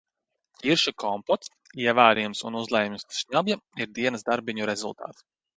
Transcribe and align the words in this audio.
Ķiršu 0.61 0.93
kompots, 1.03 1.51
ievārījums 1.83 2.43
un 2.51 2.57
uzlējums 2.63 3.07
uz 3.13 3.21
šnabja 3.25 3.61
ir 3.87 3.93
dienas 4.01 4.29
darbiņu 4.31 4.71
rezultāts. 4.73 5.27